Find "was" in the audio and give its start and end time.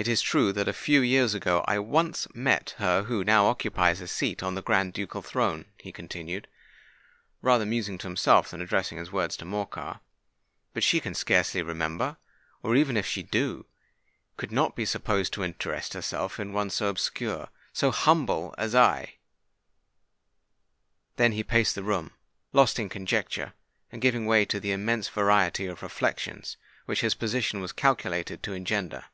27.60-27.72